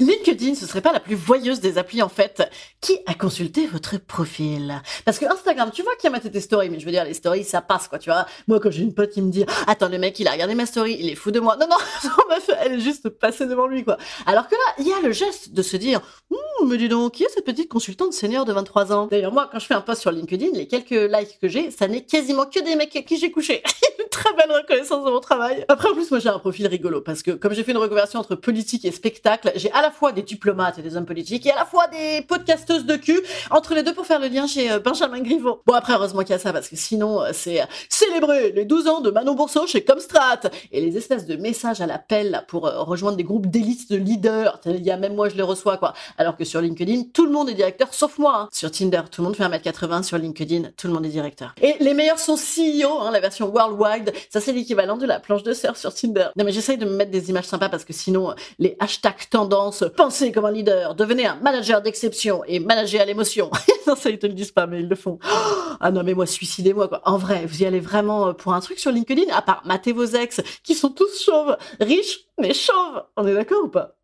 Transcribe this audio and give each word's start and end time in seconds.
LinkedIn, 0.00 0.54
ce 0.54 0.66
serait 0.66 0.80
pas 0.80 0.92
la 0.92 1.00
plus 1.00 1.14
voyeuse 1.14 1.60
des 1.60 1.76
applis 1.76 2.00
en 2.00 2.08
fait. 2.08 2.42
Qui 2.80 2.98
a 3.04 3.14
consulté 3.14 3.66
votre 3.66 3.98
profil? 3.98 4.80
Parce 5.04 5.18
que 5.18 5.26
Instagram, 5.26 5.70
tu 5.72 5.82
vois 5.82 5.94
qui 5.96 6.06
a 6.06 6.10
maté 6.10 6.30
tes 6.30 6.40
stories, 6.40 6.70
mais 6.70 6.80
je 6.80 6.86
veux 6.86 6.90
dire 6.90 7.04
les 7.04 7.12
stories, 7.12 7.44
ça 7.44 7.60
passe 7.60 7.86
quoi, 7.86 7.98
tu 7.98 8.08
vois. 8.08 8.24
Moi, 8.48 8.60
quand 8.60 8.70
j'ai 8.70 8.82
une 8.82 8.94
pote 8.94 9.10
qui 9.10 9.20
me 9.20 9.30
dit, 9.30 9.44
attends 9.66 9.90
le 9.90 9.98
mec, 9.98 10.18
il 10.18 10.26
a 10.26 10.32
regardé 10.32 10.54
ma 10.54 10.64
story, 10.64 10.96
il 10.98 11.10
est 11.10 11.14
fou 11.14 11.30
de 11.30 11.38
moi. 11.38 11.56
Non 11.56 11.66
non, 11.68 11.76
elle 12.60 12.72
est 12.72 12.80
juste 12.80 13.10
passée 13.10 13.46
devant 13.46 13.66
lui 13.66 13.84
quoi. 13.84 13.98
Alors 14.24 14.48
que 14.48 14.54
là, 14.54 14.74
il 14.78 14.88
y 14.88 14.92
a 14.92 15.00
le 15.00 15.12
geste 15.12 15.52
de 15.52 15.62
se 15.62 15.76
dire, 15.76 16.00
hum, 16.30 16.68
me 16.68 16.76
dis 16.76 16.88
donc, 16.88 17.12
qui 17.12 17.24
est 17.24 17.28
cette 17.28 17.44
petite 17.44 17.68
consultante 17.68 18.14
senior 18.14 18.46
de 18.46 18.54
23 18.54 18.92
ans? 18.92 19.06
D'ailleurs 19.06 19.32
moi, 19.32 19.50
quand 19.52 19.58
je 19.58 19.66
fais 19.66 19.74
un 19.74 19.82
post 19.82 20.00
sur 20.00 20.12
LinkedIn, 20.12 20.52
les 20.54 20.66
quelques 20.66 20.90
likes 20.90 21.38
que 21.40 21.48
j'ai, 21.48 21.70
ça 21.70 21.88
n'est 21.88 22.04
quasiment 22.04 22.46
que 22.46 22.60
des 22.60 22.74
mecs 22.74 22.96
avec 22.96 23.06
qui 23.06 23.18
j'ai 23.18 23.30
couché. 23.30 23.62
très 24.10 24.32
belle 24.34 24.50
reconnaissance 24.50 25.04
de 25.04 25.10
mon 25.10 25.20
travail. 25.20 25.64
Après 25.68 25.88
en 25.88 25.94
plus, 25.94 26.10
moi 26.10 26.20
j'ai 26.20 26.28
un 26.28 26.38
profil 26.38 26.66
rigolo 26.66 27.00
parce 27.00 27.22
que 27.22 27.30
comme 27.30 27.54
j'ai 27.54 27.64
fait 27.64 27.72
une 27.72 27.78
reconversion 27.78 28.20
entre 28.20 28.34
politique 28.34 28.84
et 28.84 28.90
spectacle, 28.90 29.52
j'ai 29.54 29.70
à 29.72 29.82
la 29.82 29.90
fois 29.90 30.12
des 30.12 30.22
diplomates 30.22 30.78
et 30.78 30.82
des 30.82 30.96
hommes 30.96 31.06
politiques 31.06 31.46
et 31.46 31.52
à 31.52 31.56
la 31.56 31.64
fois 31.64 31.86
des 31.88 32.22
podcasteuses 32.22 32.84
de 32.84 32.96
cul 32.96 33.20
entre 33.50 33.74
les 33.74 33.82
deux 33.82 33.94
pour 33.94 34.06
faire 34.06 34.20
le 34.20 34.28
lien 34.28 34.46
chez 34.46 34.70
euh, 34.70 34.80
Benjamin 34.80 35.20
Griveaux. 35.20 35.62
Bon 35.66 35.74
après 35.74 35.94
heureusement 35.94 36.20
qu'il 36.20 36.30
y 36.30 36.34
a 36.34 36.38
ça 36.38 36.52
parce 36.52 36.68
que 36.68 36.76
sinon 36.76 37.22
euh, 37.22 37.30
c'est 37.32 37.62
euh, 37.62 37.64
célébrer 37.88 38.52
les 38.52 38.64
12 38.64 38.88
ans 38.88 39.00
de 39.00 39.10
Manon 39.10 39.34
Bourseau 39.34 39.66
chez 39.66 39.84
Comstrat 39.84 40.40
et 40.72 40.80
les 40.80 40.96
espèces 40.96 41.26
de 41.26 41.36
messages 41.36 41.80
à 41.80 41.86
l'appel 41.86 42.44
pour 42.48 42.62
rejoindre 42.62 43.16
des 43.16 43.24
groupes 43.24 43.46
d'élite 43.46 43.90
de 43.90 43.96
leaders. 43.96 44.60
Il 44.66 44.82
y 44.82 44.90
a 44.90 44.96
même 44.96 45.14
moi 45.14 45.28
je 45.28 45.36
les 45.36 45.42
reçois 45.42 45.78
quoi. 45.78 45.94
Alors 46.18 46.36
que 46.36 46.44
sur 46.44 46.60
LinkedIn 46.60 47.04
tout 47.14 47.26
le 47.26 47.32
monde 47.32 47.48
est 47.48 47.54
directeur 47.54 47.94
sauf 47.94 48.18
moi. 48.18 48.36
Hein. 48.36 48.48
Sur 48.52 48.70
Tinder 48.70 49.02
tout 49.10 49.22
le 49.22 49.28
monde 49.28 49.36
fait 49.36 49.44
1m80, 49.44 50.02
sur 50.02 50.18
LinkedIn 50.18 50.70
tout 50.76 50.88
le 50.88 50.92
monde 50.92 51.06
est 51.06 51.10
directeur. 51.10 51.54
Et 51.62 51.76
les 51.80 51.94
meilleurs 51.94 52.18
sont 52.18 52.36
CEO, 52.36 53.00
hein, 53.00 53.10
la 53.10 53.20
version 53.20 53.48
worldwide. 53.48 54.09
Ça 54.28 54.40
c'est 54.40 54.52
l'équivalent 54.52 54.96
de 54.96 55.06
la 55.06 55.20
planche 55.20 55.42
de 55.42 55.52
surf 55.52 55.78
sur 55.78 55.94
Tinder. 55.94 56.28
Non 56.36 56.44
mais 56.44 56.52
j'essaye 56.52 56.78
de 56.78 56.84
me 56.84 56.96
mettre 56.96 57.10
des 57.10 57.30
images 57.30 57.46
sympas 57.46 57.68
parce 57.68 57.84
que 57.84 57.92
sinon 57.92 58.34
les 58.58 58.76
hashtags 58.78 59.28
tendances 59.30 59.84
pensez 59.96 60.32
comme 60.32 60.44
un 60.44 60.52
leader, 60.52 60.94
devenez 60.94 61.26
un 61.26 61.36
manager 61.36 61.82
d'exception 61.82 62.42
et 62.46 62.60
manager 62.60 63.02
à 63.02 63.04
l'émotion. 63.04 63.50
non, 63.86 63.96
ça, 63.96 64.10
ils 64.10 64.18
te 64.18 64.26
le 64.26 64.32
disent 64.32 64.52
pas, 64.52 64.66
mais 64.66 64.80
ils 64.80 64.88
le 64.88 64.96
font. 64.96 65.18
ah 65.80 65.90
non, 65.90 66.02
mais 66.02 66.14
moi, 66.14 66.26
suicidez-moi, 66.26 66.88
quoi. 66.88 67.02
En 67.04 67.18
vrai, 67.18 67.46
vous 67.46 67.62
y 67.62 67.66
allez 67.66 67.80
vraiment 67.80 68.28
euh, 68.28 68.32
pour 68.32 68.54
un 68.54 68.60
truc 68.60 68.78
sur 68.78 68.92
LinkedIn, 68.92 69.32
à 69.32 69.42
part 69.42 69.62
mater 69.64 69.92
vos 69.92 70.04
ex, 70.04 70.40
qui 70.62 70.74
sont 70.74 70.90
tous 70.90 71.22
chauves, 71.22 71.56
riches, 71.80 72.20
mais 72.38 72.54
chauves. 72.54 73.02
On 73.16 73.26
est 73.26 73.34
d'accord 73.34 73.64
ou 73.64 73.68
pas? 73.68 73.99